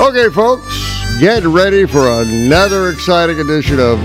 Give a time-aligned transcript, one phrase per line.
[0.00, 0.64] Okay, folks,
[1.20, 4.00] get ready for another exciting edition of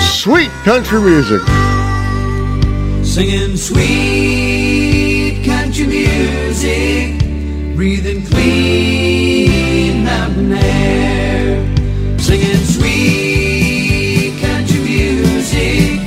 [0.00, 1.42] Sweet Country Music.
[3.04, 7.18] Singing sweet country music,
[7.74, 11.66] breathing clean mountain air.
[12.20, 15.98] Singing sweet country music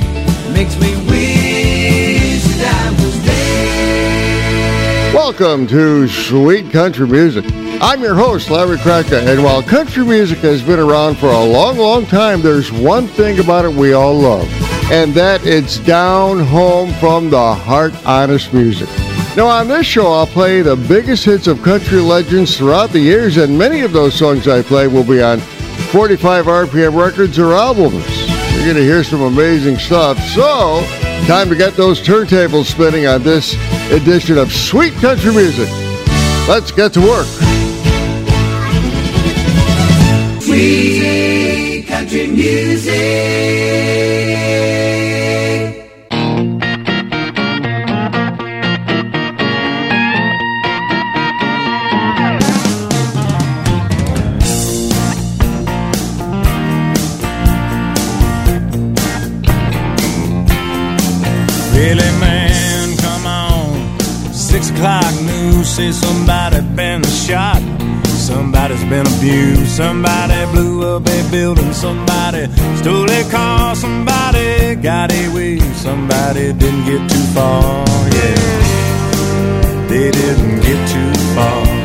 [0.54, 5.14] makes me wish that I was there.
[5.14, 7.44] Welcome to Sweet Country Music.
[7.80, 11.76] I'm your host, Larry Kratka, and while country music has been around for a long,
[11.76, 14.48] long time, there's one thing about it we all love,
[14.90, 18.88] and that it's down home from the heart, honest music.
[19.36, 23.36] Now, on this show, I'll play the biggest hits of country legends throughout the years,
[23.36, 28.06] and many of those songs I play will be on 45 RPM records or albums.
[28.52, 30.18] You're going to hear some amazing stuff.
[30.28, 30.82] So,
[31.26, 33.54] time to get those turntables spinning on this
[33.90, 35.68] edition of Sweet Country Music.
[36.48, 37.43] Let's get to work.
[40.54, 43.93] Sweet country music.
[68.88, 69.68] Been abused.
[69.68, 71.72] Somebody blew up a building.
[71.72, 72.46] Somebody
[72.76, 73.74] stole a car.
[73.74, 75.58] Somebody got away.
[75.86, 77.84] Somebody didn't get too far.
[78.18, 81.84] Yeah, they didn't get too far.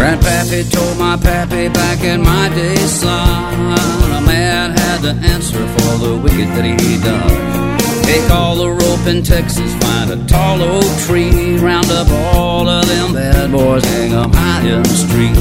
[0.00, 3.72] Grandpappy told my pappy back in my day, son,
[4.16, 7.69] a man had to answer for the wicked that he done.
[8.10, 12.84] Take all the rope in Texas, find a tall oak tree, round up all of
[12.88, 15.36] them bad boys, hang 'em high in the street.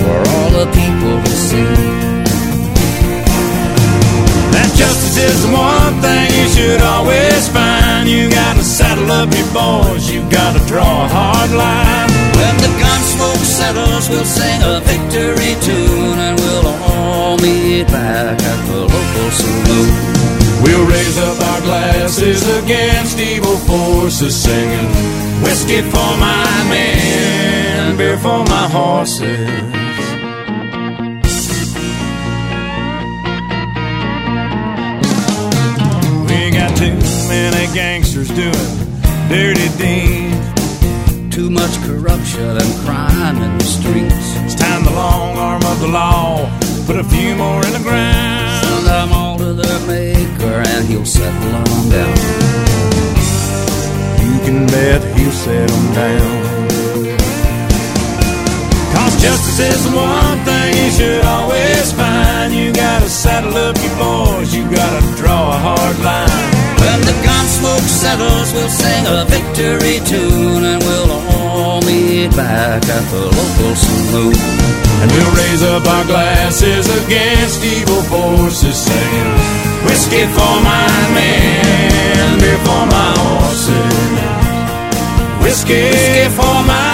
[0.00, 1.74] For all the people to see.
[4.54, 8.08] That justice is the one thing you should always find.
[8.08, 10.08] You gotta saddle up your boys.
[10.10, 12.08] You gotta draw a hard line.
[12.40, 18.36] When the gun smoke settles, we'll sing a victory tune and we'll all meet back
[18.52, 20.37] at the local saloon.
[20.62, 24.88] We'll raise up our glasses against evil forces, singing
[25.42, 29.48] whiskey for my men, beer for my horses.
[36.28, 36.98] We got too
[37.28, 38.88] many gangsters doing
[39.28, 40.58] dirty deeds.
[41.34, 44.34] Too much corruption and crime in the streets.
[44.42, 46.50] It's time the long arm of the law
[46.84, 48.66] put a few more in the ground.
[48.66, 50.17] Send them all to their maker
[50.78, 52.16] and he'll settle them down.
[54.22, 56.38] You can bet he'll set 'em down.
[58.94, 62.54] Cause justice is the one thing you should always find.
[62.54, 66.46] You gotta saddle up your boys, you gotta draw a hard line.
[66.82, 67.00] Gun
[67.58, 73.74] smoke settles, we'll sing a victory tune and we'll all meet back at the local
[73.74, 74.34] saloon.
[75.00, 79.34] And we'll raise up our glasses against evil forces, saying,
[79.86, 84.08] Whiskey for my men, beer for my horses.
[85.42, 86.87] Whiskey, for my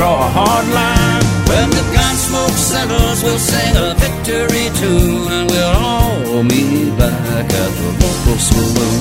[0.00, 1.24] draw a hard line.
[1.50, 7.48] When the gun smoke settles, we'll sing a victory tune and we'll all meet back
[7.64, 9.00] at the local saloon.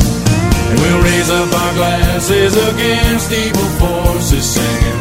[0.70, 5.00] And we'll raise up our glasses against evil forces, singing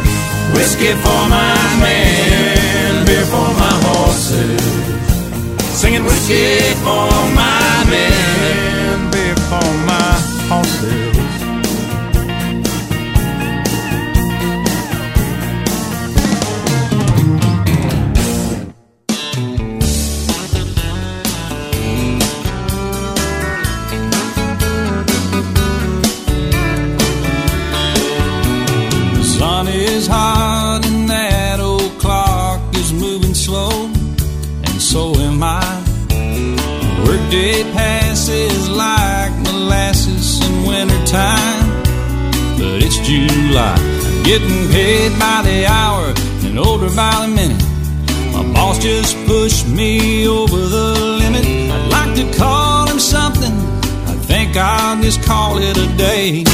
[0.54, 4.62] whiskey for my men, beer for my horses.
[5.80, 7.47] Singing whiskey for my
[55.08, 56.44] just call it a day.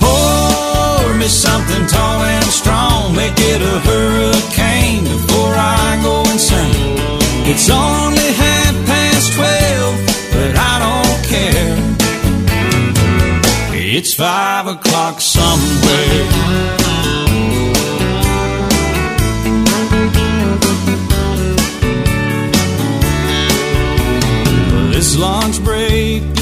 [0.00, 6.96] Pour me something tall and strong, make it a hurricane before I go insane.
[7.52, 9.94] It's only half past twelve,
[10.32, 11.76] but I don't care.
[13.74, 16.24] It's five o'clock somewhere.
[24.94, 26.35] This lunch break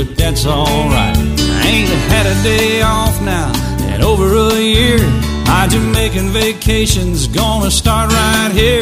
[0.00, 1.16] but that's alright.
[1.16, 3.52] I ain't had a day off now
[3.92, 4.98] in over a year.
[5.44, 8.80] My Jamaican vacation's gonna start right here.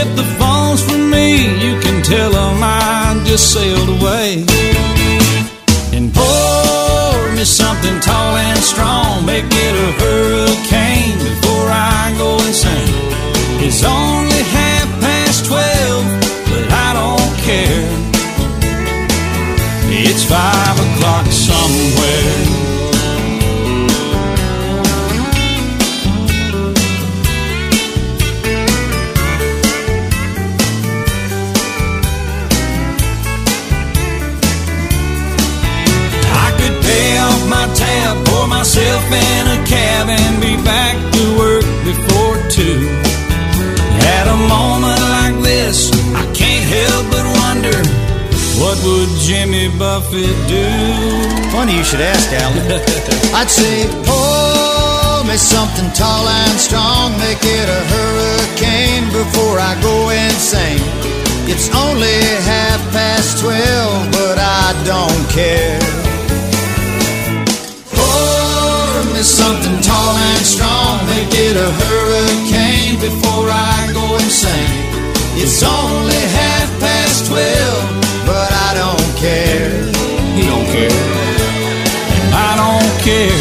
[0.00, 1.28] If the phone's for me,
[1.64, 4.46] you can tell them I just sailed away.
[5.92, 12.73] And pour me something tall and strong, make it a hurricane before I go insane.
[20.34, 22.34] Five o'clock somewhere.
[36.44, 41.22] I could pay off my tab, pour myself in a cab, and be back to
[41.38, 42.80] work before two.
[44.18, 45.92] At a moment like this,
[46.22, 47.13] I can't help
[48.60, 50.66] what would Jimmy Buffett do?
[51.50, 52.66] Funny you should ask, Alan.
[53.38, 60.10] I'd say, pour me something tall and strong, make it a hurricane before I go
[60.10, 60.82] insane.
[61.46, 62.18] It's only
[62.48, 65.80] half past twelve, but I don't care.
[67.92, 74.94] Pour me something tall and strong, make it a hurricane before I go insane.
[75.36, 77.63] It's only half past twelve, but I don't
[79.24, 79.72] care.
[80.36, 81.00] He don't care.
[82.36, 83.40] I don't care.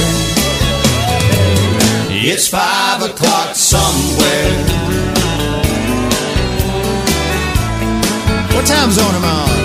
[2.24, 4.52] It's five o'clock somewhere.
[8.56, 9.60] What time zone am I on?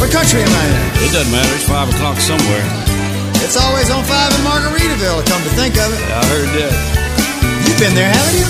[0.00, 1.08] What country am I in?
[1.08, 1.54] It doesn't matter.
[1.56, 2.66] It's five o'clock somewhere.
[3.40, 6.02] It's always on five in Margaritaville, come to think of it.
[6.12, 6.72] I heard that.
[7.64, 8.48] You've been there, haven't you?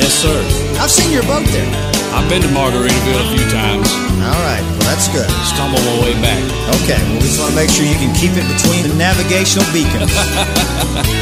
[0.00, 0.38] Yes, sir.
[0.80, 1.91] I've seen your boat there.
[2.12, 3.88] I've been to Margaritaville a few times.
[4.20, 5.28] All right, well, that's good.
[5.48, 6.44] Stumble my way back.
[6.84, 9.64] Okay, well, we just want to make sure you can keep it between the navigational
[9.72, 10.12] beacons.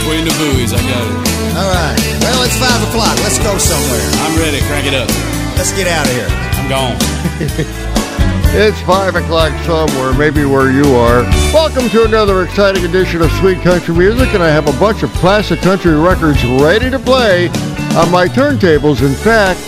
[0.02, 1.14] Between the buoys, I got it.
[1.54, 1.94] All right,
[2.26, 3.14] well, it's five o'clock.
[3.22, 4.02] Let's go somewhere.
[4.26, 4.58] I'm ready.
[4.66, 5.06] Crank it up.
[5.54, 6.26] Let's get out of here.
[6.58, 7.86] I'm gone.
[8.52, 11.22] It's 5 o'clock somewhere, maybe where you are.
[11.54, 15.10] Welcome to another exciting edition of Sweet Country Music, and I have a bunch of
[15.12, 17.46] classic country records ready to play
[17.94, 19.06] on my turntables.
[19.06, 19.60] In fact,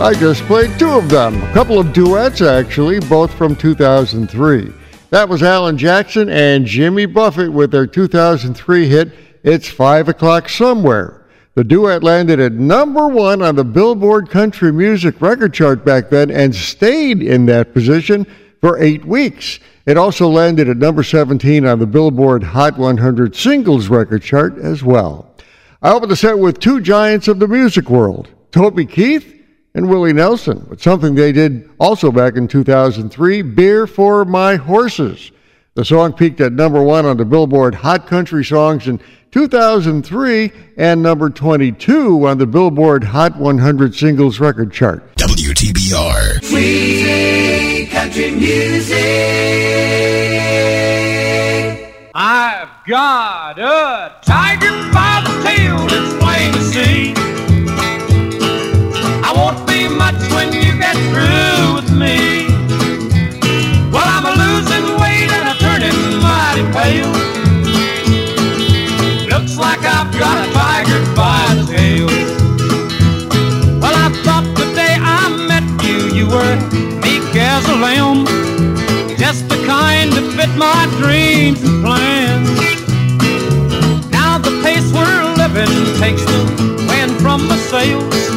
[0.00, 1.40] I just played two of them.
[1.42, 4.72] A couple of duets, actually, both from 2003.
[5.10, 9.12] That was Alan Jackson and Jimmy Buffett with their 2003 hit,
[9.44, 11.26] It's 5 O'Clock Somewhere.
[11.54, 16.30] The duet landed at number one on the Billboard Country Music record chart back then
[16.30, 18.26] and stayed in that position
[18.60, 19.60] for eight weeks.
[19.86, 24.82] It also landed at number 17 on the Billboard Hot 100 Singles record chart as
[24.82, 25.32] well.
[25.80, 29.41] I opened the set with two giants of the music world, Toby Keith
[29.74, 35.32] and Willie Nelson, with something they did also back in 2003, Beer for My Horses.
[35.74, 39.00] The song peaked at number one on the Billboard Hot Country Songs in
[39.30, 45.16] 2003 and number 22 on the Billboard Hot 100 Singles record chart.
[45.16, 46.44] WTBR.
[46.44, 48.98] Sweet country music.
[52.14, 57.21] I've got a tiger by the tail, it's plain to see.
[61.12, 62.48] Through with me.
[63.92, 67.12] Well, I'm a losing weight and I'm turning mighty pale.
[69.28, 72.08] Looks like I've got a tiger by the tail.
[73.80, 76.56] Well, I thought the day I met you, you were
[77.04, 78.24] meek as a lamb.
[79.18, 82.48] Just the kind that fit my dreams and plans.
[84.10, 86.40] Now the pace we're living takes the
[86.88, 88.31] wind from my sails,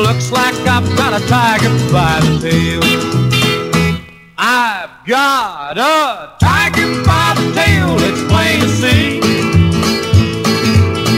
[0.00, 2.80] looks like I've got a tiger by the tail.
[4.38, 9.20] I've got a tiger by the tail, it's plain to see.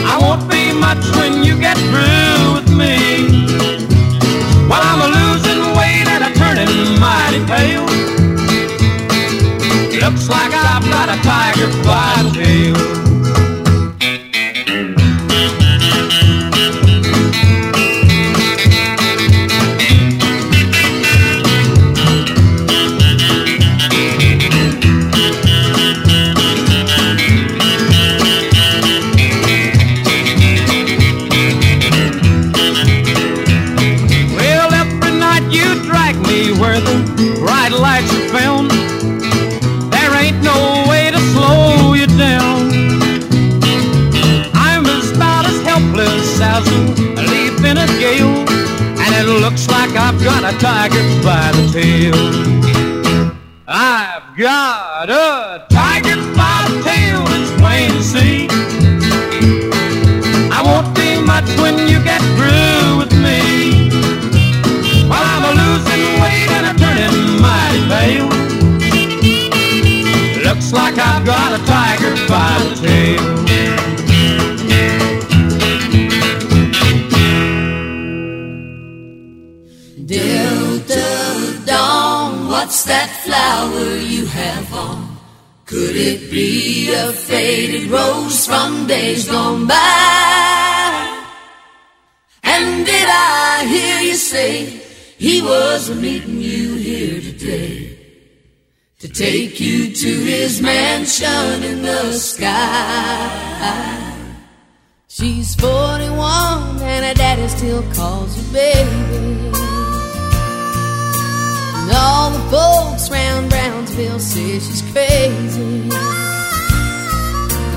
[0.05, 3.55] I won't be much when you get through with me.
[4.67, 7.85] Well, I'm a losing weight and I'm turning mighty pale.
[10.01, 12.24] Looks like I've got a tiger by
[51.95, 52.34] tail.
[83.35, 85.17] Flower you have on?
[85.65, 91.25] Could it be a faded rose from days gone by?
[92.43, 94.51] And did I hear you say
[95.17, 97.97] he was meeting you here today
[98.99, 103.65] to take you to his mansion in the sky?
[105.07, 109.74] She's 41 and her daddy still calls her baby.
[111.87, 115.89] And all the folks round Brownsville say she's crazy.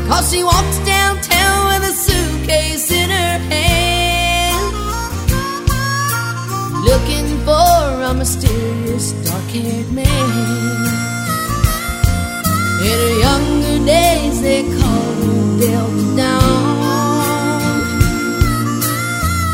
[0.09, 4.75] Cause she walks downtown with a suitcase in her hand.
[6.88, 10.07] Looking for a mysterious dark haired man.
[12.81, 17.69] In her younger days, they called her Delta Dawn.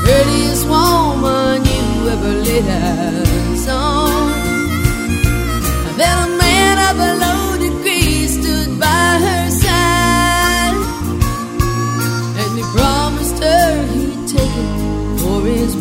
[0.05, 4.14] Prettiest woman you ever laid eyes on.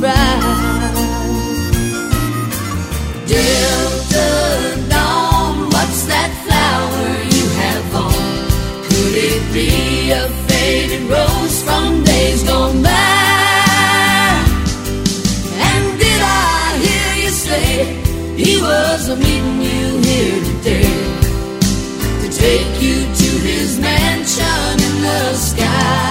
[0.04, 0.20] Delta
[4.90, 8.12] Dawn, what's that flower you have on?
[8.84, 12.90] Could it be a faded rose from days gone by?
[15.72, 17.96] And did I hear you say
[18.36, 20.92] he was meeting you here today
[22.24, 26.04] to take you to his mansion in the sky?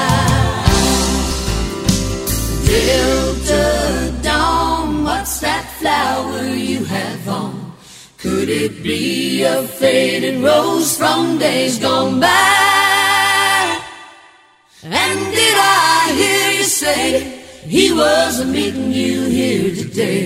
[5.82, 7.72] Flower you have on?
[8.16, 13.80] Could it be a faded rose from days gone by?
[14.84, 17.04] And did I hear you say
[17.76, 20.24] he was meeting you here today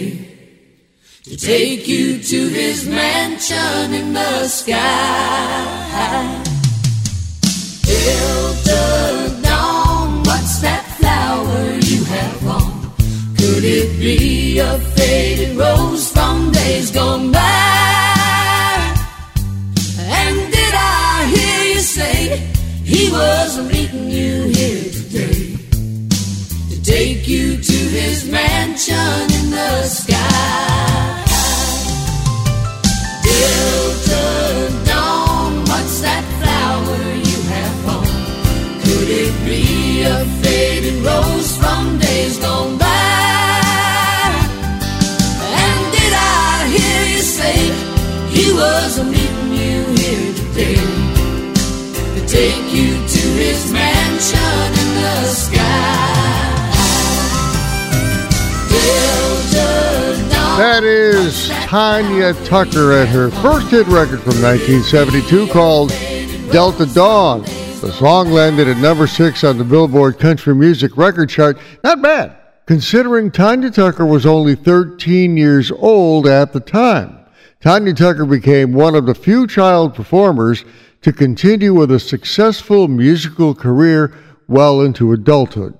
[1.24, 4.84] to take you to his mansion in the sky?
[7.88, 12.72] Delta Dawn, what's that flower you have on?
[13.38, 18.94] Could it be a faded rose from days gone by?
[19.98, 22.38] And did I hear you say
[22.84, 25.56] he was meeting you here today
[26.70, 31.24] to take you to his mansion in the sky?
[33.24, 36.98] Delta Dawn, what's that flower
[37.30, 38.06] you have on?
[38.82, 42.95] Could it be a faded rose from days gone by?
[48.56, 50.80] Was meeting you here today
[52.14, 56.16] to take you to his mansion in the sky?
[60.56, 65.90] That is Tanya Tucker at her first hit record from 1972 called
[66.50, 67.42] Delta Dawn.
[67.42, 71.58] The song landed at number six on the Billboard Country Music Record Chart.
[71.84, 77.15] Not bad, considering Tanya Tucker was only 13 years old at the time.
[77.66, 80.64] Tanya Tucker became one of the few child performers
[81.02, 84.14] to continue with a successful musical career
[84.46, 85.76] well into adulthood.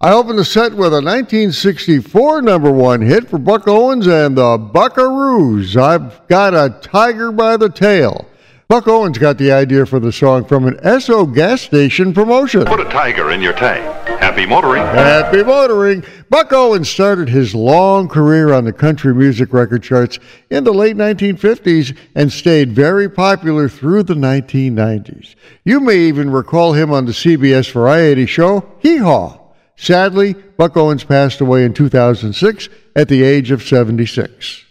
[0.00, 4.56] I opened the set with a 1964 number one hit for Buck Owens and the
[4.58, 5.76] Buckaroos.
[5.76, 8.28] I've got a tiger by the tail.
[8.66, 12.64] Buck Owens got the idea for the song from an Esso gas station promotion.
[12.64, 13.84] Put a tiger in your tank.
[14.20, 14.82] Happy motoring.
[14.82, 16.02] Happy motoring.
[16.30, 20.18] Buck Owens started his long career on the country music record charts
[20.48, 25.34] in the late 1950s and stayed very popular through the 1990s.
[25.64, 29.40] You may even recall him on the CBS variety show Hee Haw.
[29.76, 34.64] Sadly, Buck Owens passed away in 2006 at the age of 76.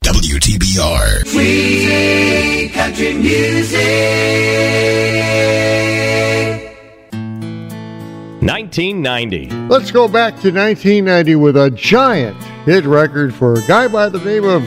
[0.44, 1.26] WTBR.
[1.30, 3.80] Free country music.
[8.42, 9.50] 1990.
[9.70, 12.36] Let's go back to 1990 with a giant
[12.66, 14.64] hit record for a guy by the name of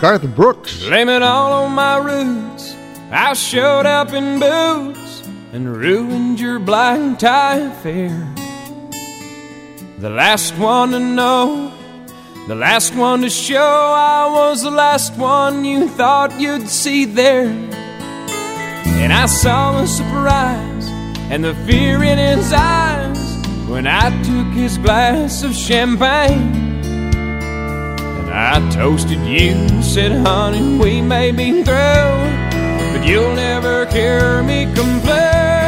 [0.00, 0.84] Garth Brooks.
[0.84, 2.74] Blame it all on my roots.
[3.10, 8.08] I showed up in boots and ruined your black tie affair.
[9.98, 11.74] The last one to know
[12.50, 17.46] The last one to show I was the last one you thought you'd see there.
[17.46, 20.88] And I saw the surprise
[21.30, 23.36] and the fear in his eyes
[23.68, 26.82] when I took his glass of champagne.
[26.82, 32.18] And I toasted you, said, honey, we may be through,
[32.90, 35.59] but you'll never hear me complain.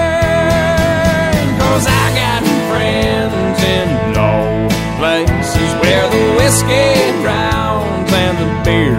[6.52, 8.96] Whiskey drowns and the beer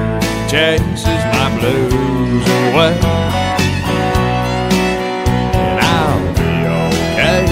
[0.50, 2.94] chases my blues away.
[5.62, 7.46] And I'll be okay.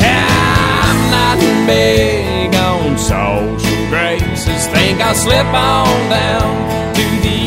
[0.00, 4.66] I'm not big on social graces.
[4.68, 7.38] Think I'll slip on down to the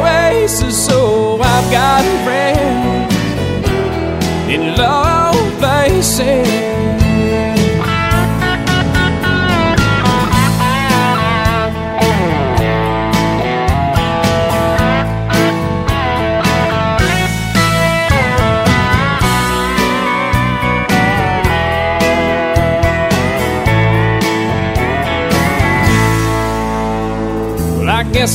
[0.00, 0.86] oasis.
[0.86, 3.12] So I've got friends
[4.48, 6.67] in low places.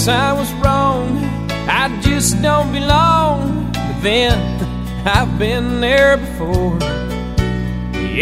[0.03, 1.17] Guess I was wrong.
[1.67, 3.71] I just don't belong.
[3.71, 4.35] But then
[5.05, 6.77] I've been there before.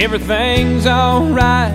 [0.04, 1.74] Everything's alright.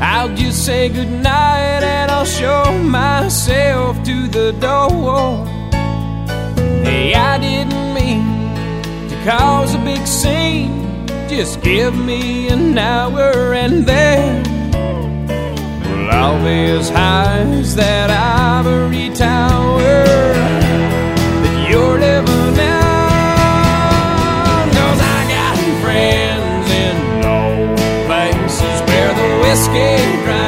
[0.00, 5.46] I'll just say goodnight and I'll show myself to the door.
[6.84, 8.24] Hey, I didn't mean
[9.08, 11.06] to cause a big scene.
[11.28, 14.51] Just give me an hour and then
[16.22, 20.04] I'll be as high as that ivory tower
[21.42, 23.42] that you're living on.
[24.70, 27.74] Cause I got friends in low
[28.06, 30.41] places where the whiskey drowns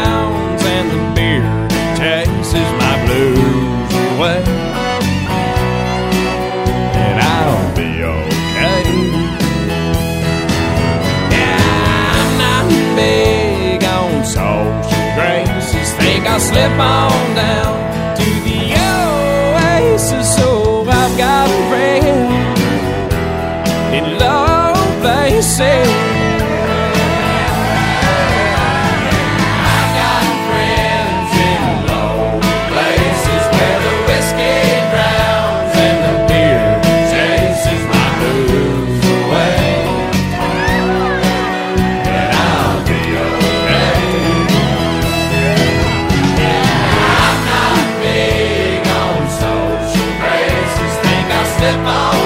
[16.45, 17.84] slip on down
[51.65, 52.24] Think I'll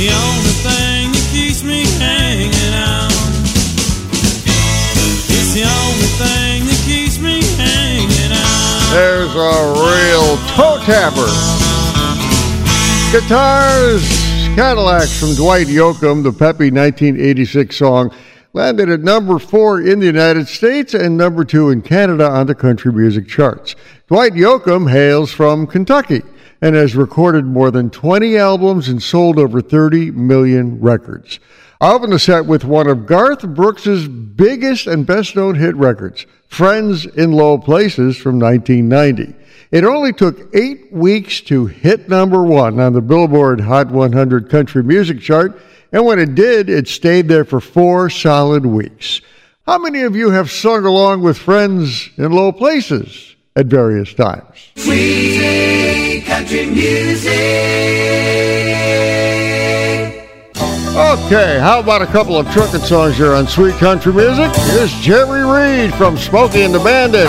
[0.00, 3.12] The only thing that keeps me hanging on.
[5.28, 8.94] It's the only thing that keeps me hanging on.
[8.96, 11.28] There's a real toe tapper.
[13.12, 14.08] Guitars,
[14.56, 18.10] Cadillacs from Dwight Yoakam, the peppy 1986 song,
[18.54, 22.54] landed at number four in the United States and number two in Canada on the
[22.54, 23.76] country music charts.
[24.08, 26.22] Dwight Yoakam hails from Kentucky
[26.62, 31.40] and has recorded more than 20 albums and sold over 30 million records.
[31.80, 36.26] I open the set with one of Garth Brooks's biggest and best known hit records,
[36.46, 39.34] Friends in Low Places from 1990.
[39.70, 44.82] It only took eight weeks to hit number one on the Billboard Hot 100 Country
[44.82, 45.58] Music Chart,
[45.92, 49.22] and when it did, it stayed there for four solid weeks.
[49.66, 54.70] How many of you have sung along with Friends in Low Places at various times?
[54.76, 57.30] Sweet country music.
[60.96, 64.50] Okay, how about a couple of trucking songs here on Sweet Country Music?
[64.72, 67.28] Here's Jerry Reed from Smokey and the Bandit.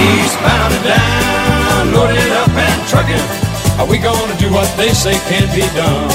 [0.00, 3.20] Eastbound and down, loaded up and trucking.
[3.76, 6.08] Are we gonna do what they say can't be done?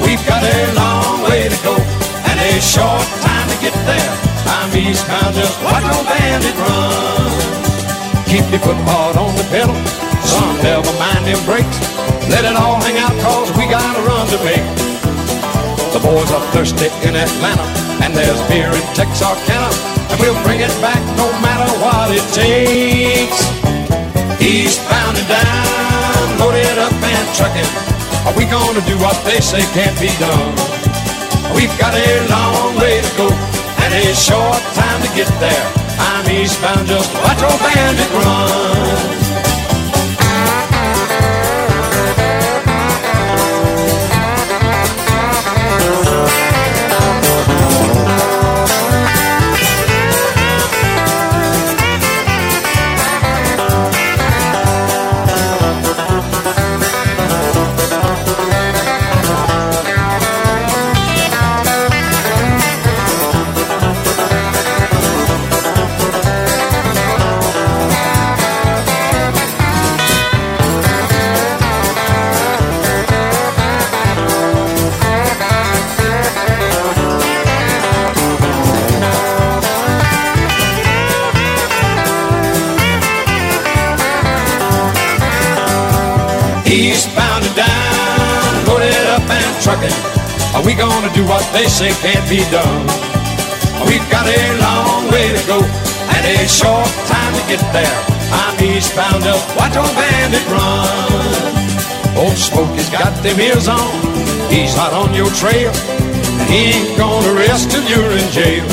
[0.00, 4.12] We've got a long way to go and a short time to get there.
[4.48, 7.28] I'm eastbound, just watch old bandit run.
[8.32, 9.76] Keep your foot hard on the pedal,
[10.30, 11.78] son, never mind them brakes.
[12.30, 14.62] Let it all hang out, cause we got a run to make.
[15.90, 17.66] The boys are thirsty in Atlanta,
[18.06, 19.70] and there's beer in Texarkana,
[20.10, 23.40] and we'll bring it back no matter what it takes.
[24.38, 27.70] Eastbound and down, loaded up and trucking.
[28.26, 30.54] Are we gonna do what they say can't be done?
[31.56, 33.28] We've got a long way to go
[33.82, 35.66] and a short time to get there.
[35.98, 38.39] I'm eastbound, just watch old bandit run.
[91.60, 92.88] They say can't be done?
[93.84, 98.00] We've got a long way to go and a short time to get there.
[98.32, 102.16] I'm eastbound, just watch old bandit run.
[102.16, 103.92] Old Smokey's got them ears on,
[104.48, 105.68] he's hot on your trail.
[106.40, 108.64] And he ain't gonna rest till you're in jail.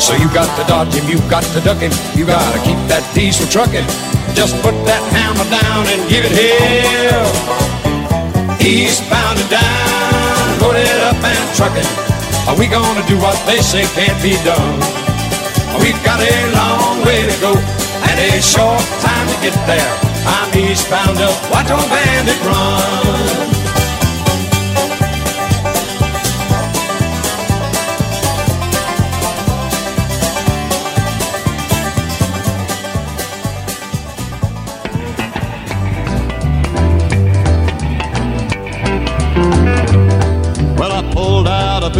[0.00, 3.04] So you got to dodge him, you got to duck him, you gotta keep that
[3.12, 3.84] diesel trucking.
[4.32, 7.28] Just put that hammer down and give it hell.
[8.64, 10.23] Eastbound and down,
[10.64, 11.90] loaded up and trucking.
[12.48, 14.80] Are we gonna do what they say can't be done?
[15.80, 17.52] We've got a long way to go
[18.08, 19.92] and a short time to get there.
[20.24, 23.53] I'm eastbound, just watch old bandit run.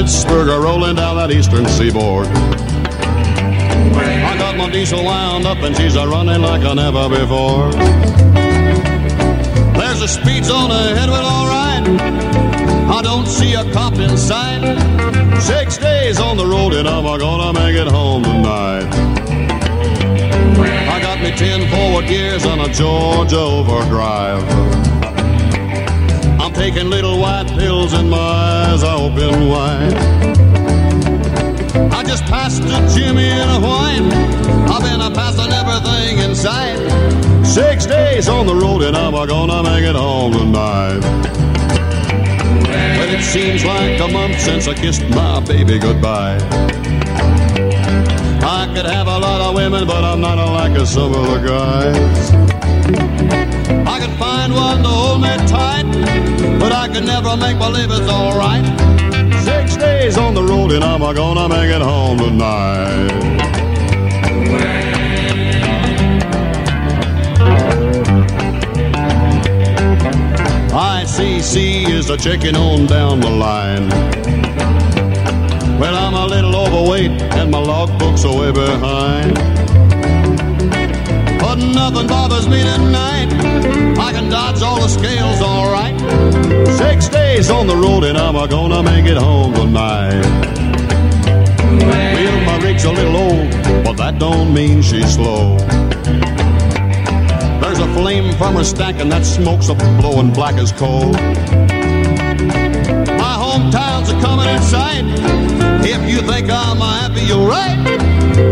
[0.09, 2.27] Sugar rolling down that eastern seaboard.
[2.27, 7.73] I got my diesel wound up and she's a running like I never before.
[9.79, 11.89] There's a speed zone ahead, well, alright.
[12.97, 14.63] I don't see a cop in sight.
[15.41, 18.89] Six days on the road and I'm gonna make it home tonight.
[20.95, 24.94] I got me ten forward gears on a Georgia overdrive.
[26.65, 29.93] Taking little white pills and my eyes open wide.
[31.93, 34.01] I just passed a Jimmy in a White.
[34.73, 36.79] I've been a passing everything in sight.
[37.45, 41.01] Six days on the road and I'm gonna make it home tonight.
[42.97, 46.39] But it seems like a month since I kissed my baby goodbye.
[48.41, 52.44] I could have a lot of women, but I'm not like some of the guys.
[53.69, 55.85] I could find one to hold me tight,
[56.59, 58.65] but I could never make believe it's alright.
[59.45, 63.35] Six days on the road and I'm gonna make it home tonight.
[70.75, 73.89] ICC is a checking on down the line.
[75.79, 79.64] Well, I'm a little overweight and my logbook's way behind.
[81.55, 83.29] But nothing bothers me tonight.
[83.97, 85.97] I can dodge all the scales all right.
[86.77, 90.21] Six days on the road and I'm gonna make it home tonight.
[91.79, 93.53] Well, my rig's a little old,
[93.85, 95.57] but that don't mean she's slow.
[97.61, 101.13] There's a flame from her stack and that smoke's a blowing black as coal.
[103.23, 105.05] My hometown's a coming in sight.
[105.87, 107.79] If you think I'm happy, you're right.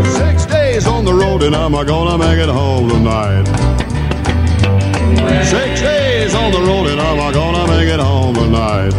[0.05, 3.45] Six days on the road and I'm gonna make it home tonight.
[5.45, 8.91] Six days on the road and I'm gonna make it home tonight.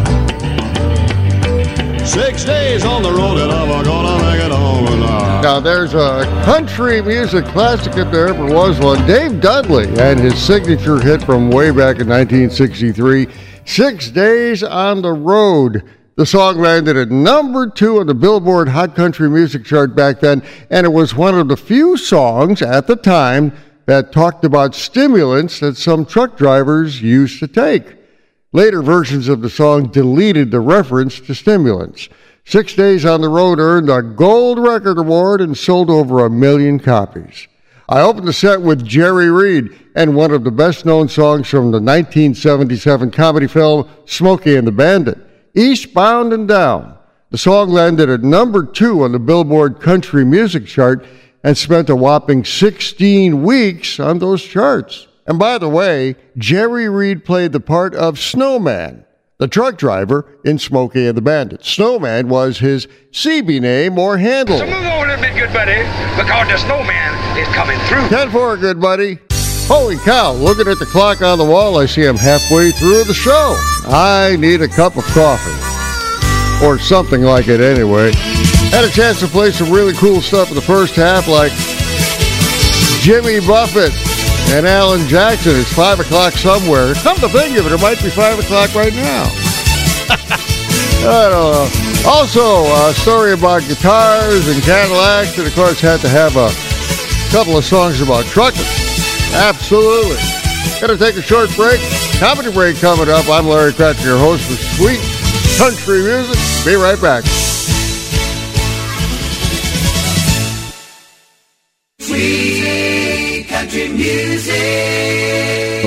[2.07, 5.41] Six days on the road and I'm gonna make it home tonight.
[5.41, 9.05] Now, there's a country music classic if there ever was one.
[9.05, 13.27] Dave Dudley and his signature hit from way back in 1963,
[13.65, 15.83] Six Days on the Road.
[16.17, 20.43] The song landed at number two on the Billboard Hot Country Music Chart back then,
[20.69, 23.51] and it was one of the few songs at the time
[23.85, 27.97] that talked about stimulants that some truck drivers used to take.
[28.53, 32.07] Later versions of the song deleted the reference to stimulants.
[32.45, 36.79] Six Days on the Road earned a Gold Record Award and sold over a million
[36.79, 37.49] copies.
[37.89, 41.71] I opened the set with Jerry Reed and one of the best known songs from
[41.71, 45.24] the 1977 comedy film Smokey and the Bandit,
[45.55, 46.97] Eastbound and Down.
[47.31, 51.05] The song landed at number two on the Billboard Country Music Chart
[51.43, 55.07] and spent a whopping 16 weeks on those charts.
[55.25, 59.05] And by the way, Jerry Reed played the part of Snowman,
[59.37, 61.63] the truck driver in Smokey and the Bandit.
[61.63, 64.57] Snowman was his CB name or handle.
[64.57, 65.81] So move over a little bit, good buddy,
[66.17, 68.07] because the snowman is coming through.
[68.09, 69.19] 10 4, good buddy.
[69.67, 73.15] Holy cow, looking at the clock on the wall, I see I'm halfway through the
[73.15, 73.55] show.
[73.89, 75.57] I need a cup of coffee.
[76.63, 78.11] Or something like it anyway.
[78.69, 81.51] Had a chance to play some really cool stuff in the first half, like
[83.01, 83.91] Jimmy Buffett
[84.53, 85.55] and Alan Jackson.
[85.55, 86.93] It's 5 o'clock somewhere.
[87.01, 89.25] Come to think of it, it might be 5 o'clock right now.
[91.09, 91.69] I don't know.
[92.07, 96.53] Also, a story about guitars and Cadillacs, and of course, had to have a
[97.31, 98.84] couple of songs about trucking.
[99.35, 100.15] Absolutely.
[100.79, 101.81] Gonna take a short break.
[102.19, 103.27] Comedy break coming up.
[103.27, 105.01] I'm Larry Cratchit, your host for Sweet
[105.57, 106.37] Country Music.
[106.65, 107.25] Be right back.
[111.99, 114.53] Sweet country music.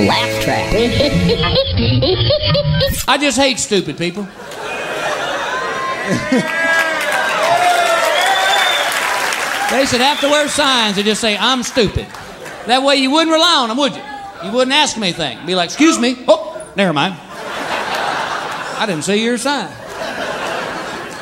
[0.06, 0.74] Laugh track.
[3.08, 4.24] I just hate stupid people.
[9.70, 12.06] they should have to wear signs that just say, I'm stupid.
[12.66, 14.02] That way you wouldn't rely on them, would you?
[14.44, 15.44] You wouldn't ask them anything.
[15.46, 16.24] Be like, excuse me.
[16.28, 17.14] Oh, never mind.
[17.20, 19.70] I didn't see your sign.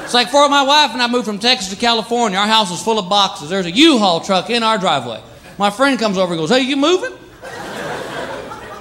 [0.04, 2.38] It's like for my wife and I moved from Texas to California.
[2.38, 3.48] Our house was full of boxes.
[3.48, 5.20] There's a U-Haul truck in our driveway.
[5.58, 7.12] My friend comes over and goes, Hey, you moving?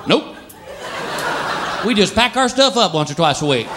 [0.07, 0.35] nope.
[1.85, 3.67] We just pack our stuff up once or twice a week.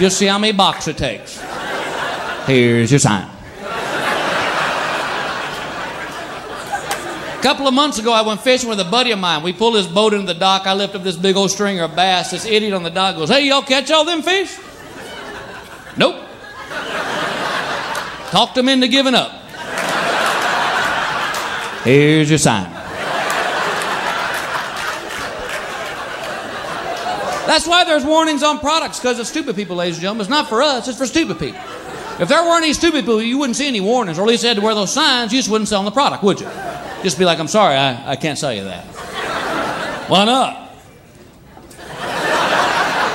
[0.00, 1.40] Just see how many boxes it takes.
[2.46, 3.28] Here's your sign.
[7.38, 9.44] A couple of months ago, I went fishing with a buddy of mine.
[9.44, 10.66] We pulled his boat into the dock.
[10.66, 12.32] I lift up this big old stringer of bass.
[12.32, 14.58] This idiot on the dock goes, Hey, y'all catch all them fish?
[15.96, 16.16] Nope.
[18.30, 19.30] Talked them into giving up.
[21.84, 22.72] Here's your sign.
[27.46, 30.22] That's why there's warnings on products, because of stupid people, ladies and gentlemen.
[30.22, 31.60] It's not for us, it's for stupid people.
[32.20, 34.48] If there weren't any stupid people, you wouldn't see any warnings, or at least they
[34.48, 36.48] had to wear those signs, you just wouldn't sell the product, would you?
[37.02, 38.84] Just be like, I'm sorry, I, I can't sell you that.
[40.08, 40.72] Why not?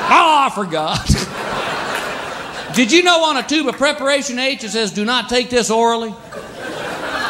[0.10, 1.06] Oh, I forgot.
[2.76, 5.70] Did you know on a tube of preparation H it says, do not take this
[5.70, 6.14] orally?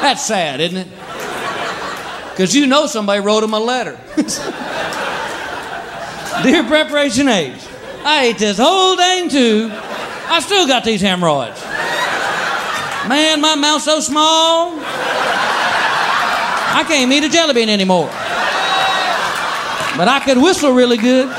[0.02, 0.88] That's sad, isn't it?
[2.32, 4.00] Because you know somebody wrote him a letter.
[6.44, 7.54] Dear Preparation H,
[8.04, 9.72] I ate this whole dang tube.
[9.72, 11.64] I still got these hemorrhoids.
[13.08, 14.72] Man, my mouth's so small.
[16.76, 18.08] I can't eat a jelly bean anymore.
[19.96, 21.30] But I could whistle really good.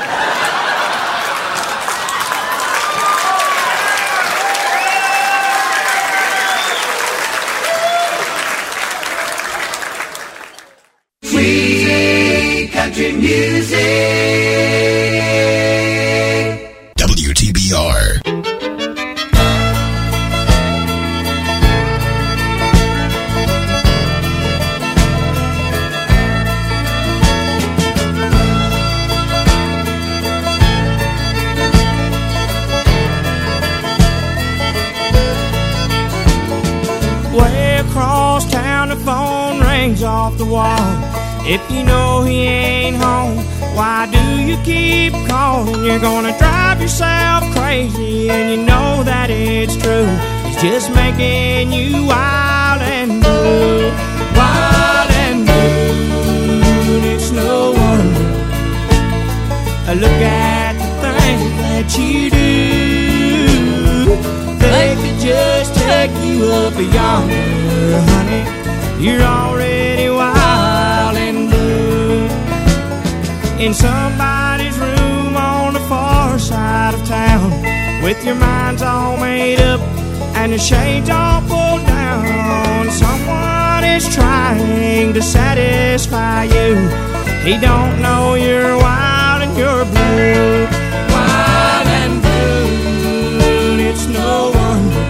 [87.45, 90.65] He don't know you're wild and you're blue.
[91.13, 93.85] Wild and blue.
[93.87, 95.05] It's no wonder.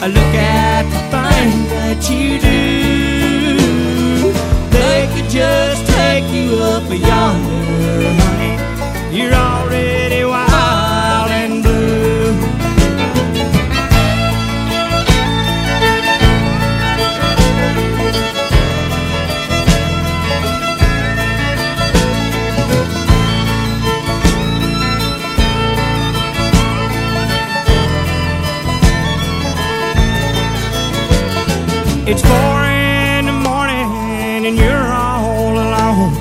[0.00, 2.59] I look at the things that you do.
[32.20, 36.12] It's four in the morning and you're all alone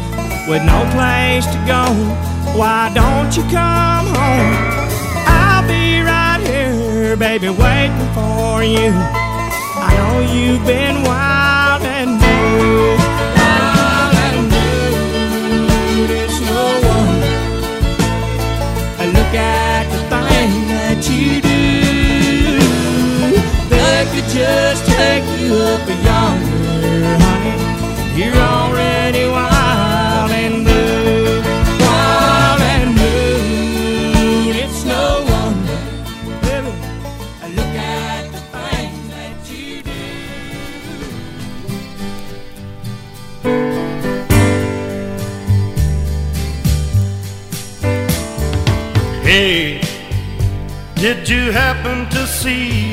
[0.47, 1.83] with no place to go.
[2.57, 4.55] Why don't you come home?
[5.27, 8.93] I'll be right here, baby, waiting for you.
[9.75, 11.28] I know you've been wild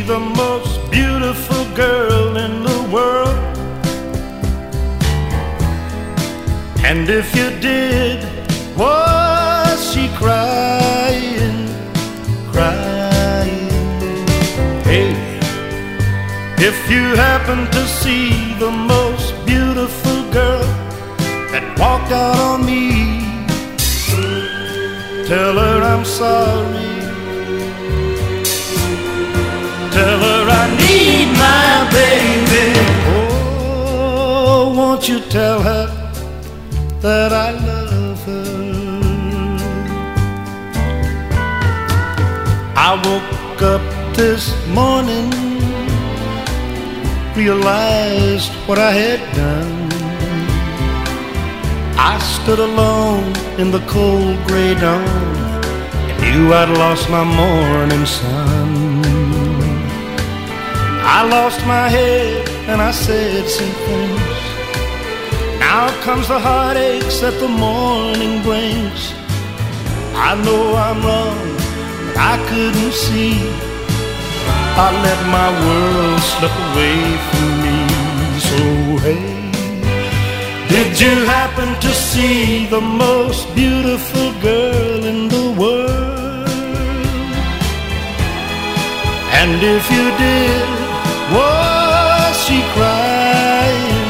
[0.07, 3.39] the most beautiful girl in the world?
[6.85, 8.25] And if you did,
[8.77, 11.69] was she crying,
[12.53, 14.27] crying?
[14.91, 15.11] Hey,
[16.59, 20.67] if you happen to see the most beautiful girl
[21.53, 23.17] that walked out on me,
[25.27, 26.86] Tell her I'm sorry.
[35.09, 35.87] You tell her
[37.01, 38.67] that I love her?
[42.77, 45.31] I woke up this morning,
[47.37, 49.93] realized what I had done.
[51.99, 55.07] I stood alone in the cold gray dawn
[56.09, 59.05] and knew I'd lost my morning sun.
[61.19, 64.26] I lost my head and I said some things.
[65.69, 69.01] Now comes the heartaches that the morning brings.
[70.29, 71.49] I know I'm wrong,
[72.07, 73.35] but I couldn't see
[74.85, 76.99] I let my world slip away
[77.29, 77.79] from me.
[78.49, 78.61] So
[79.07, 79.27] hey,
[80.73, 86.49] did you happen to see the most beautiful girl in the world?
[89.41, 90.69] And if you did,
[91.37, 94.05] was she crying,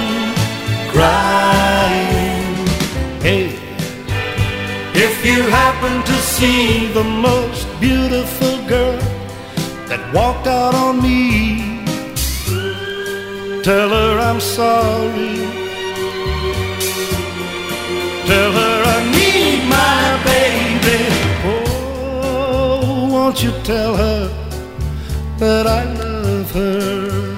[0.93, 1.46] crying?
[5.37, 8.99] You happen to see the most beautiful girl
[9.87, 11.84] that walked out on me,
[13.62, 15.37] tell her I'm sorry.
[18.30, 21.01] Tell her I need my baby.
[21.53, 24.22] Oh, won't you tell her
[25.37, 27.37] that I love her?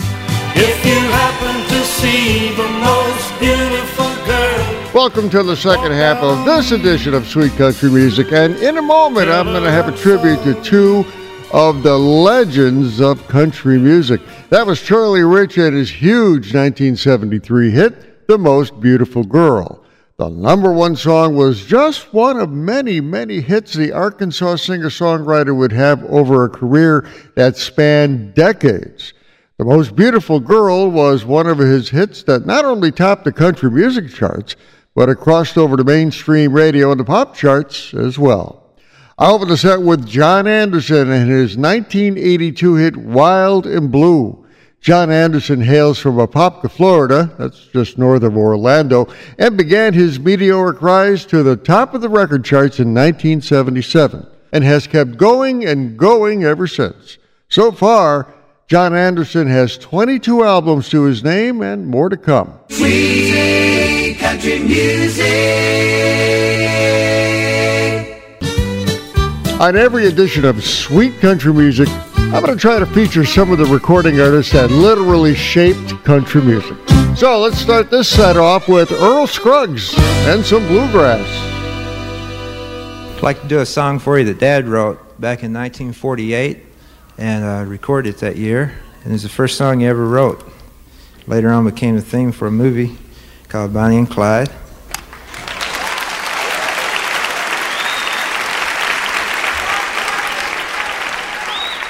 [0.54, 4.77] If you happen to see the most beautiful girl.
[4.98, 8.32] Welcome to the second half of this edition of Sweet Country Music.
[8.32, 11.06] And in a moment, I'm going to have a tribute to two
[11.52, 14.20] of the legends of country music.
[14.50, 19.84] That was Charlie Rich and his huge 1973 hit, The Most Beautiful Girl.
[20.16, 25.56] The number one song was just one of many, many hits the Arkansas singer songwriter
[25.56, 29.12] would have over a career that spanned decades.
[29.58, 33.70] The Most Beautiful Girl was one of his hits that not only topped the country
[33.70, 34.56] music charts,
[34.98, 38.64] but it crossed over to mainstream radio and the pop charts as well.
[39.16, 44.44] I opened the set with John Anderson and his 1982 hit Wild and Blue.
[44.80, 49.06] John Anderson hails from Apopka, Florida, that's just north of Orlando,
[49.38, 54.64] and began his meteoric rise to the top of the record charts in 1977 and
[54.64, 57.18] has kept going and going ever since.
[57.48, 58.34] So far,
[58.66, 62.58] John Anderson has 22 albums to his name and more to come.
[62.68, 63.87] Sweet
[64.38, 65.24] country music.
[69.60, 73.58] On every edition of Sweet Country Music, I'm going to try to feature some of
[73.58, 76.76] the recording artists that literally shaped country music.
[77.16, 81.26] So let's start this set off with Earl Scruggs and some bluegrass.
[83.16, 86.64] I'd like to do a song for you that Dad wrote back in 1948
[87.18, 88.78] and uh, recorded it that year.
[89.02, 90.44] And it's the first song he ever wrote.
[91.26, 92.96] Later on became the theme for a movie
[93.48, 94.48] called Bonnie and Clyde.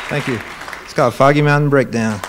[0.09, 0.41] Thank you.
[0.85, 2.21] It's called Foggy Mountain Breakdown.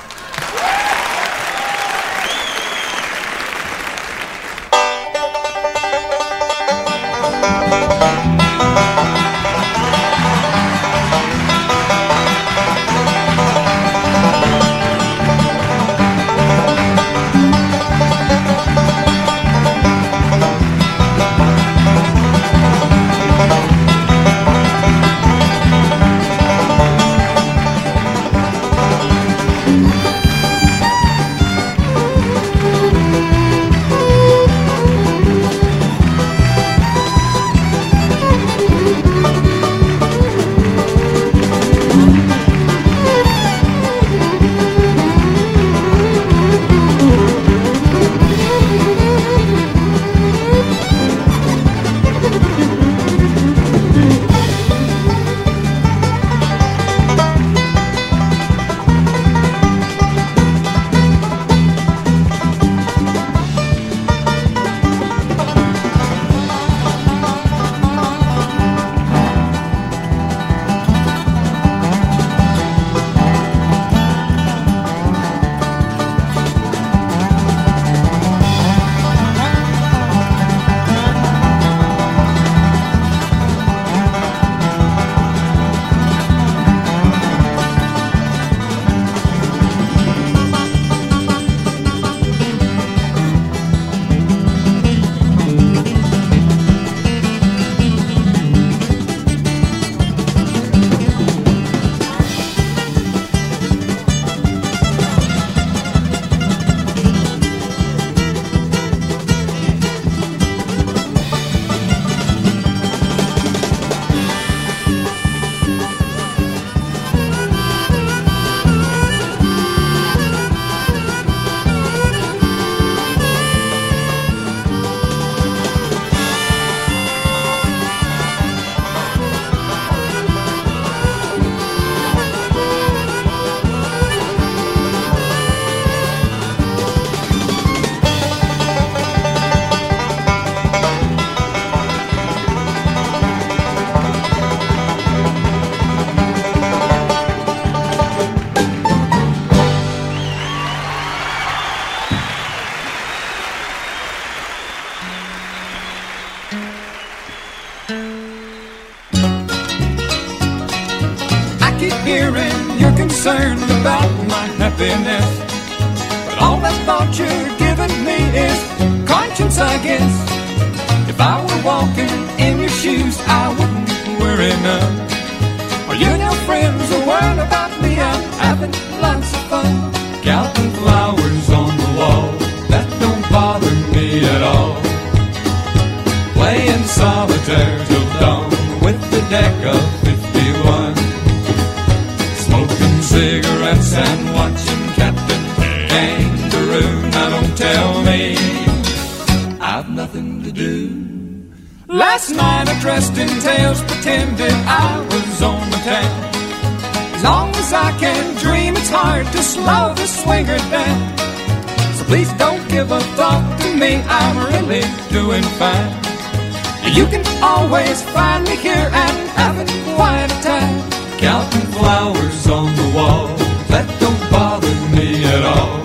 [217.89, 220.89] Always me here and having quite a time.
[221.17, 223.27] Counting flowers on the wall,
[223.69, 225.81] that don't bother me at all.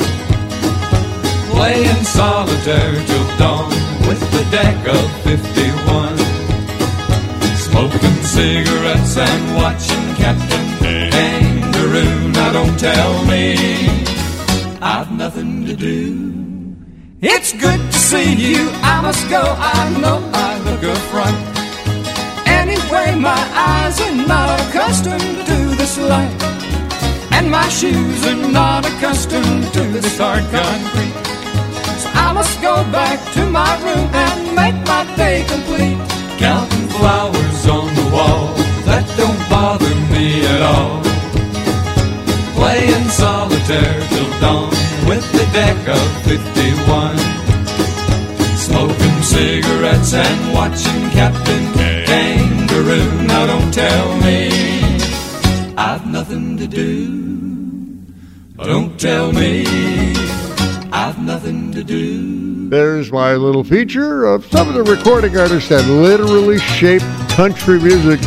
[1.55, 3.71] Playing solitaire till dawn
[4.09, 6.19] with the deck of 51.
[7.57, 10.67] Smoking cigarettes and watching Captain
[11.11, 12.29] Kangaroo.
[12.33, 13.57] Now don't tell me
[14.83, 16.77] I've nothing to do.
[17.23, 18.69] It's good to see you.
[18.83, 19.43] I must go.
[19.43, 21.54] I know I look a front.
[22.67, 26.43] Anyway, my eyes are not accustomed to this light.
[27.37, 31.13] And my shoes are not accustomed to this hard concrete.
[32.01, 36.01] So I must go back to my room and make my day complete.
[36.39, 38.55] Counting flowers on the wall,
[38.89, 41.03] that don't bother me at all.
[42.57, 44.71] Playing solitaire till dawn
[45.07, 47.19] with the deck of 51.
[48.57, 51.65] Smoking cigarettes and watching Captain
[52.75, 53.27] Kangaroo.
[53.27, 54.49] Now don't tell me
[55.77, 58.03] I've nothing to do.
[58.57, 59.65] Don't tell me
[60.93, 62.69] I've nothing to do.
[62.69, 68.21] There's my little feature of some of the recording artists that literally shaped country music.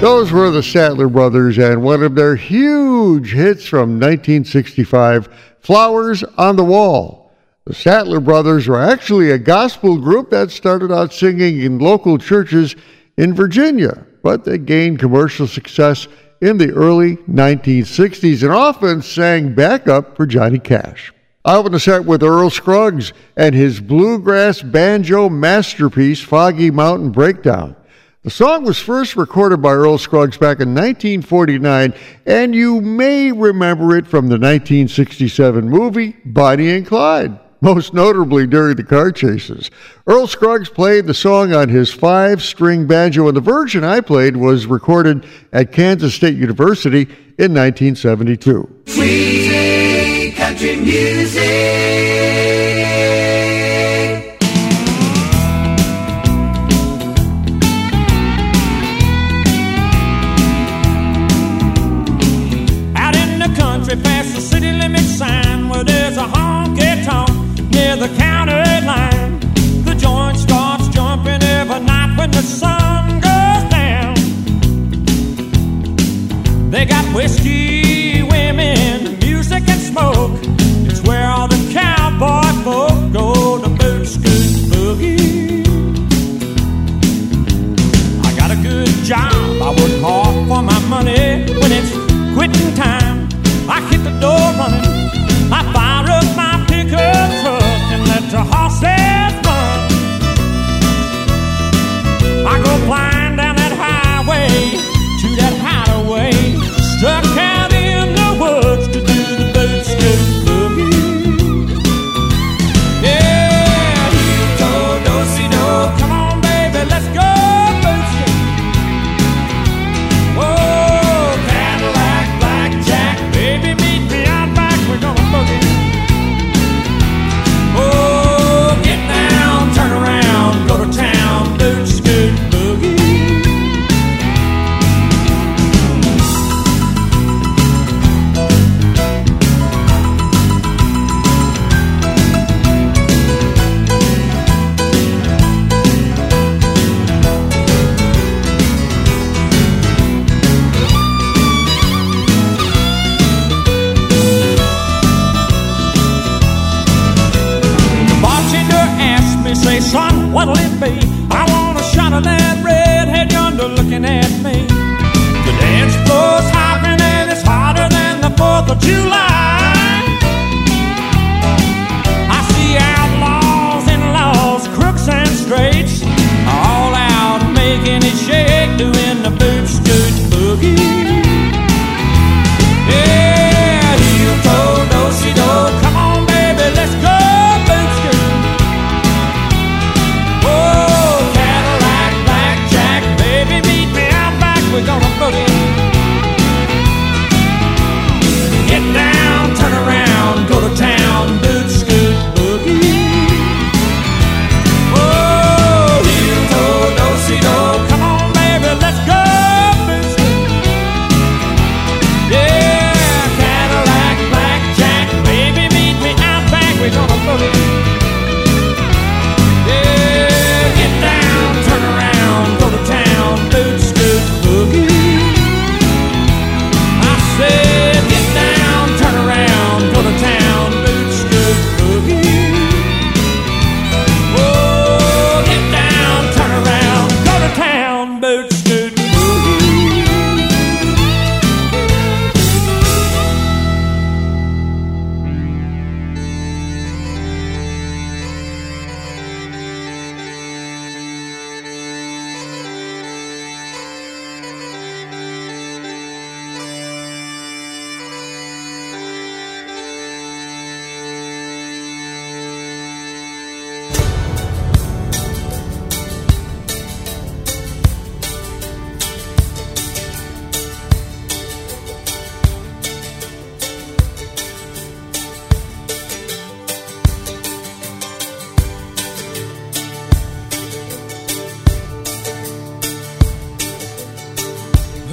[0.00, 6.54] Those were the Statler Brothers and one of their huge hits from 1965, Flowers on
[6.54, 7.32] the Wall.
[7.64, 12.76] The Statler Brothers were actually a gospel group that started out singing in local churches
[13.16, 16.08] in Virginia, but they gained commercial success
[16.40, 21.12] in the early 1960s and often sang backup for Johnny Cash.
[21.44, 27.76] I open the set with Earl Scruggs and his bluegrass banjo masterpiece, Foggy Mountain Breakdown.
[28.24, 31.94] The song was first recorded by Earl Scruggs back in 1949,
[32.26, 38.76] and you may remember it from the 1967 movie Bonnie and Clyde, most notably during
[38.76, 39.72] the car chases.
[40.06, 44.36] Earl Scruggs played the song on his five string banjo, and the version I played
[44.36, 47.02] was recorded at Kansas State University
[47.38, 48.82] in 1972.
[48.86, 51.55] Sweet country music.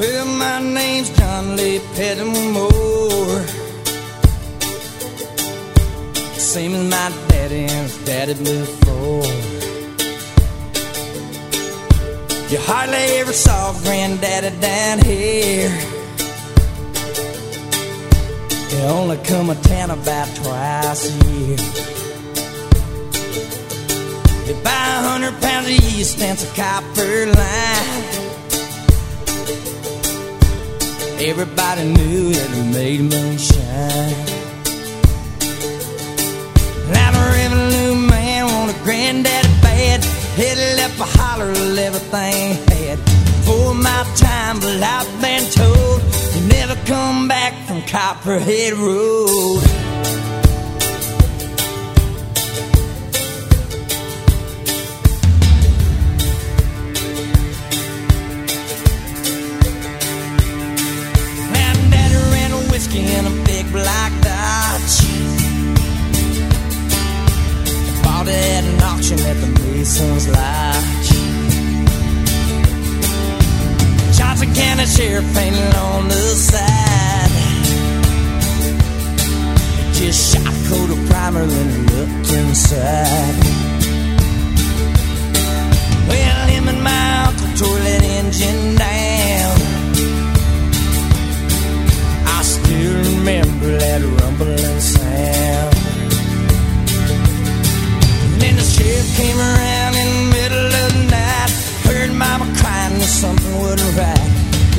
[0.03, 3.39] Well, my name's John Lee Pettimore.
[6.35, 9.23] Same as my daddy and his daddy before.
[12.51, 15.71] You hardly ever saw granddaddy down here.
[18.71, 21.57] He only come a town about twice a year.
[24.47, 28.32] They buy a hundred pounds of yeast and a copper line.
[31.25, 34.11] Everybody knew that it made moonshine.
[36.91, 40.03] Now the revenue man wanted granddaddy bad.
[40.35, 42.99] Headed up a holler of everything had.
[43.45, 46.01] For my time, but I've been told
[46.35, 49.72] you never come back from Copperhead Road.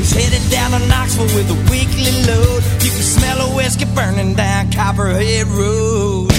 [0.04, 2.62] He's headed down to Knoxville with a weekly load.
[2.84, 6.33] You can smell a whiskey burning down Copperhead Road.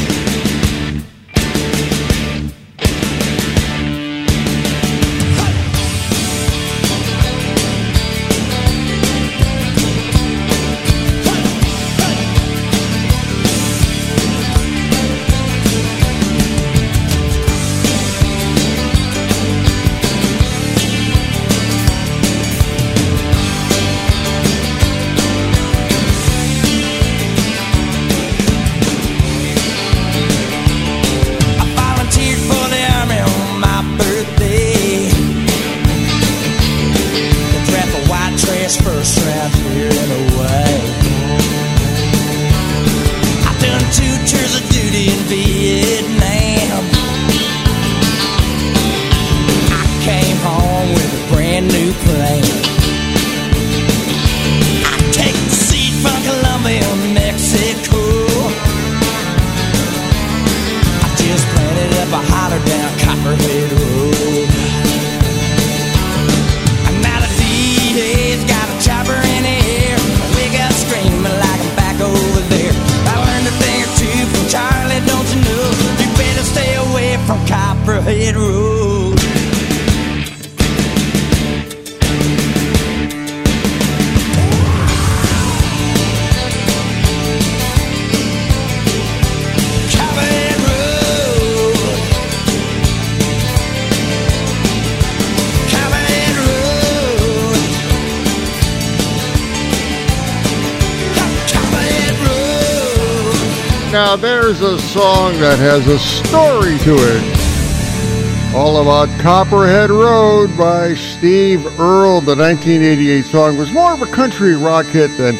[104.25, 108.55] There's a song that has a story to it.
[108.55, 112.21] All about Copperhead Road by Steve Earle.
[112.21, 115.35] The 1988 song was more of a country rock hit than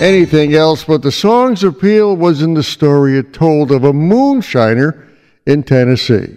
[0.00, 5.04] anything else, but the song's appeal was in the story it told of a moonshiner
[5.44, 6.36] in Tennessee.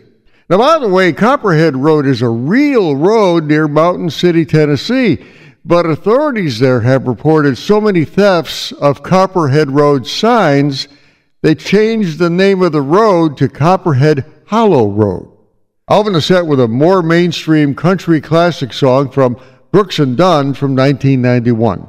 [0.49, 5.23] Now, by the way, Copperhead Road is a real road near Mountain City, Tennessee,
[5.63, 10.87] but authorities there have reported so many thefts of Copperhead Road signs
[11.41, 15.31] they changed the name of the road to Copperhead Hollow Road.
[15.89, 19.37] Alvin is set with a more mainstream country classic song from
[19.71, 21.87] Brooks and Dunn from 1991.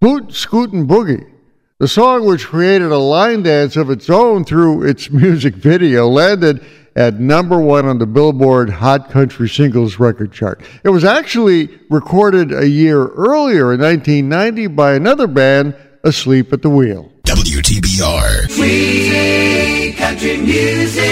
[0.00, 1.30] Boot Scootin' Boogie.
[1.78, 6.64] The song, which created a line dance of its own through its music video, landed
[6.96, 10.60] at number one on the Billboard Hot Country Singles record chart.
[10.82, 16.70] It was actually recorded a year earlier in 1990 by another band, Asleep at the
[16.70, 17.12] Wheel.
[17.28, 18.48] WTBR.
[18.56, 21.04] Free country music.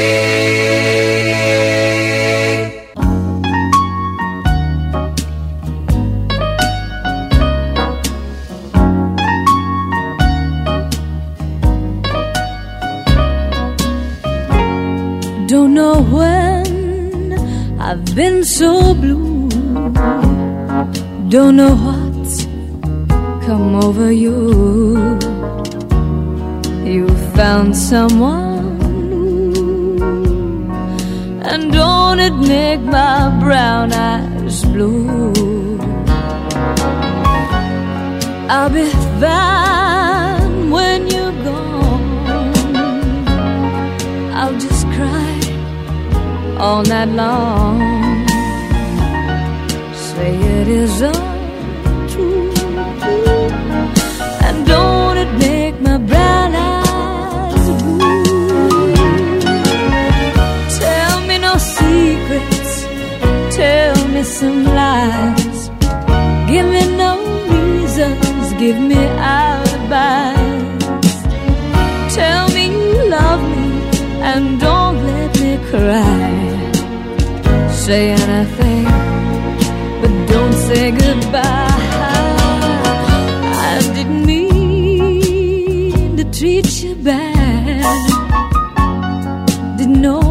[15.46, 17.34] Don't know when
[17.78, 19.50] I've been so blue.
[21.28, 22.46] Don't know what's
[23.44, 25.25] come over you.
[27.36, 28.80] Found someone
[31.42, 35.78] and don't it make my brown eyes blue?
[38.48, 38.88] I'll be
[39.20, 42.38] fine when you're gone.
[44.32, 45.38] I'll just cry
[46.58, 47.80] all night long.
[49.94, 51.45] Say it is untrue,
[64.40, 65.60] some lies.
[66.50, 67.12] Give me no
[67.54, 69.02] reasons, give me
[69.38, 71.14] alibis.
[72.18, 73.66] Tell me you love me
[74.30, 76.28] and don't let me cry.
[77.84, 78.84] Say anything,
[80.00, 81.84] but don't say goodbye.
[83.72, 88.04] I didn't mean to treat you bad.
[89.78, 90.26] Didn't know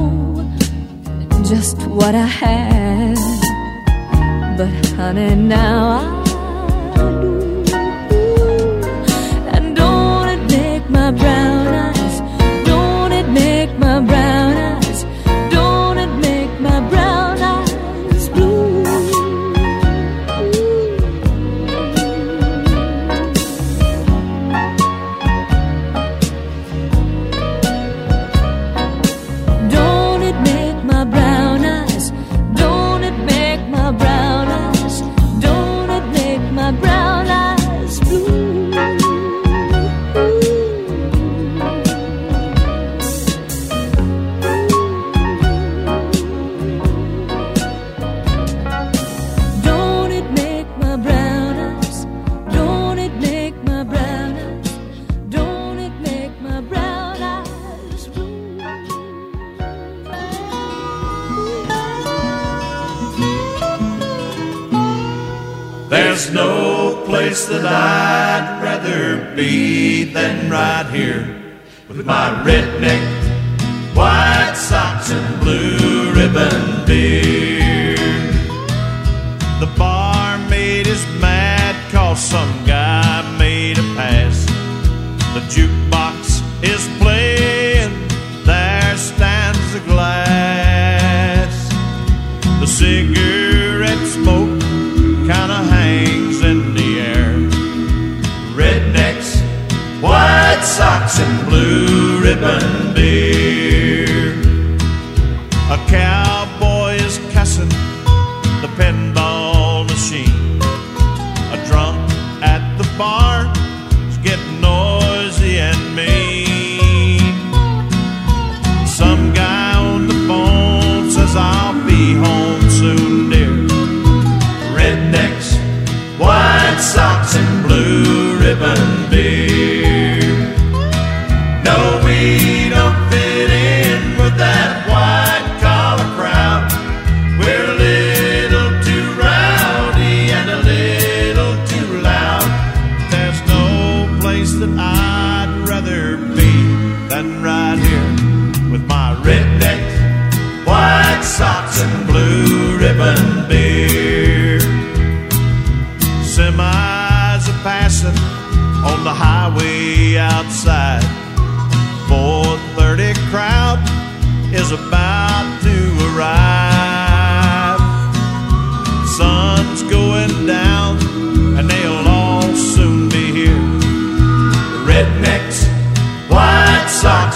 [1.51, 2.84] just what I had.
[4.57, 6.14] But honey, now I
[70.13, 71.23] than right here
[71.87, 73.03] with my redneck,
[73.95, 77.95] white socks and blue ribbon beer.
[79.59, 84.45] The barmaid is mad cause some guy made a pass.
[85.33, 86.87] The jukebox is
[100.75, 103.44] socks, and blue ribbon beer.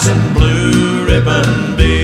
[0.07, 1.98] And blue ribbon beer.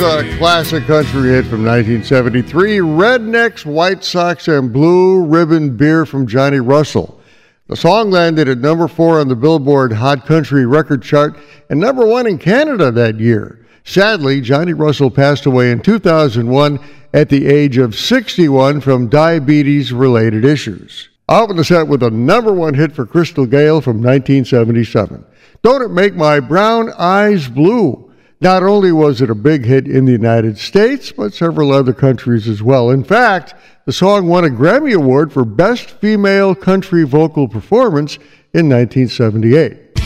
[0.00, 6.60] A classic country hit from 1973, Rednecks, White Socks, and Blue Ribbon Beer from Johnny
[6.60, 7.20] Russell.
[7.66, 11.36] The song landed at number four on the Billboard Hot Country Record Chart
[11.68, 13.66] and number one in Canada that year.
[13.82, 16.78] Sadly, Johnny Russell passed away in 2001
[17.12, 21.08] at the age of 61 from diabetes related issues.
[21.28, 25.24] Open the set with a number one hit for Crystal Gayle from 1977.
[25.62, 28.07] Don't it make my brown eyes blue?
[28.40, 32.46] Not only was it a big hit in the United States, but several other countries
[32.46, 32.88] as well.
[32.90, 38.14] In fact, the song won a Grammy Award for Best Female Country Vocal Performance
[38.54, 39.98] in 1978.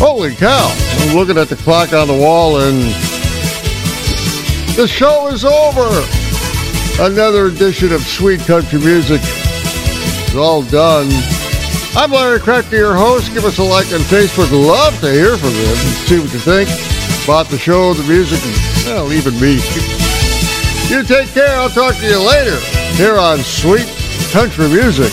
[0.00, 0.74] Holy cow!
[0.98, 2.76] I'm looking at the clock on the wall and
[4.74, 5.86] the show is over.
[7.00, 11.08] Another edition of Sweet Country Music is all done.
[11.94, 13.32] I'm Larry Cracker, your host.
[13.32, 14.50] Give us a like on Facebook.
[14.50, 16.91] Love to hear from you see what you think
[17.24, 19.54] about the show, the music, and, well, even me.
[20.88, 21.54] You take care.
[21.56, 22.58] I'll talk to you later
[22.96, 23.86] here on Sweet
[24.32, 25.12] Country Music.